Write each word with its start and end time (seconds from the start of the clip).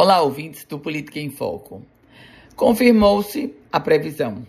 Olá, 0.00 0.22
ouvintes 0.22 0.64
do 0.64 0.78
Política 0.78 1.18
em 1.18 1.28
Foco. 1.28 1.82
Confirmou-se 2.54 3.52
a 3.72 3.80
previsão. 3.80 4.46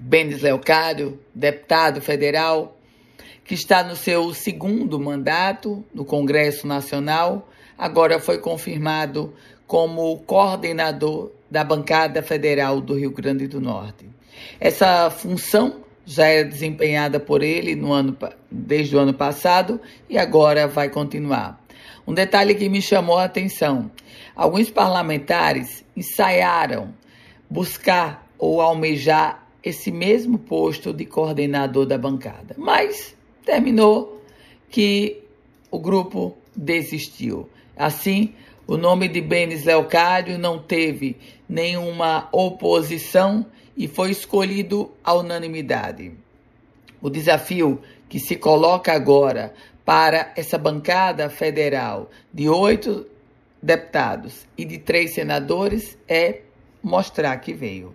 Benes 0.00 0.42
Leocádio, 0.42 1.20
deputado 1.32 2.00
federal, 2.00 2.76
que 3.44 3.54
está 3.54 3.84
no 3.84 3.94
seu 3.94 4.34
segundo 4.34 4.98
mandato 4.98 5.84
no 5.94 6.04
Congresso 6.04 6.66
Nacional, 6.66 7.48
agora 7.78 8.18
foi 8.18 8.38
confirmado 8.38 9.32
como 9.64 10.18
coordenador 10.26 11.30
da 11.48 11.62
bancada 11.62 12.20
federal 12.20 12.80
do 12.80 12.98
Rio 12.98 13.12
Grande 13.12 13.46
do 13.46 13.60
Norte. 13.60 14.06
Essa 14.58 15.08
função 15.08 15.84
já 16.04 16.26
é 16.26 16.42
desempenhada 16.42 17.20
por 17.20 17.44
ele 17.44 17.76
no 17.76 17.92
ano, 17.92 18.18
desde 18.50 18.96
o 18.96 18.98
ano 18.98 19.14
passado 19.14 19.80
e 20.10 20.18
agora 20.18 20.66
vai 20.66 20.88
continuar. 20.88 21.64
Um 22.08 22.14
detalhe 22.14 22.54
que 22.54 22.70
me 22.70 22.80
chamou 22.80 23.18
a 23.18 23.24
atenção: 23.24 23.90
alguns 24.34 24.70
parlamentares 24.70 25.84
ensaiaram 25.94 26.94
buscar 27.50 28.26
ou 28.38 28.62
almejar 28.62 29.46
esse 29.62 29.90
mesmo 29.90 30.38
posto 30.38 30.90
de 30.94 31.04
coordenador 31.04 31.84
da 31.84 31.98
bancada, 31.98 32.54
mas 32.56 33.14
terminou 33.44 34.22
que 34.70 35.22
o 35.70 35.78
grupo 35.78 36.34
desistiu. 36.56 37.46
Assim, 37.76 38.32
o 38.66 38.78
nome 38.78 39.06
de 39.06 39.20
Benes 39.20 39.64
Leocádio 39.64 40.38
não 40.38 40.58
teve 40.58 41.14
nenhuma 41.46 42.26
oposição 42.32 43.44
e 43.76 43.86
foi 43.86 44.12
escolhido 44.12 44.90
à 45.04 45.12
unanimidade. 45.12 46.12
O 47.02 47.10
desafio 47.10 47.82
que 48.08 48.18
se 48.18 48.34
coloca 48.34 48.94
agora 48.94 49.52
para 49.88 50.34
essa 50.36 50.58
bancada 50.58 51.30
federal 51.30 52.10
de 52.30 52.46
oito 52.46 53.06
deputados 53.62 54.46
e 54.54 54.62
de 54.62 54.76
três 54.76 55.14
senadores 55.14 55.96
é 56.06 56.42
mostrar 56.82 57.34
que 57.38 57.54
veio. 57.54 57.94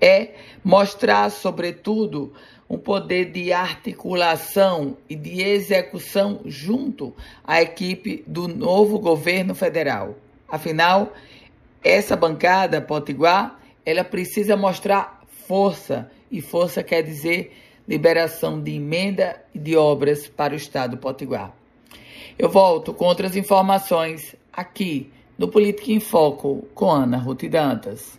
É 0.00 0.30
mostrar, 0.64 1.30
sobretudo, 1.30 2.32
um 2.68 2.76
poder 2.76 3.26
de 3.26 3.52
articulação 3.52 4.96
e 5.08 5.14
de 5.14 5.40
execução 5.40 6.40
junto 6.44 7.14
à 7.44 7.62
equipe 7.62 8.24
do 8.26 8.48
novo 8.48 8.98
governo 8.98 9.54
federal. 9.54 10.16
Afinal, 10.48 11.12
essa 11.84 12.16
bancada 12.16 12.80
potiguar, 12.80 13.60
ela 13.86 14.02
precisa 14.02 14.56
mostrar 14.56 15.22
força, 15.46 16.10
e 16.32 16.40
força 16.40 16.82
quer 16.82 17.02
dizer 17.02 17.56
liberação 17.88 18.60
de 18.60 18.72
emenda 18.72 19.42
e 19.54 19.58
de 19.58 19.74
obras 19.74 20.28
para 20.28 20.52
o 20.52 20.56
Estado 20.56 20.98
Potiguar. 20.98 21.52
Eu 22.38 22.50
volto 22.50 22.92
com 22.92 23.06
outras 23.06 23.34
informações 23.34 24.36
aqui 24.52 25.10
no 25.38 25.48
Política 25.48 25.90
em 25.90 25.98
Foco 25.98 26.68
com 26.74 26.90
Ana 26.90 27.16
Ruth 27.16 27.44
Dantas. 27.44 28.18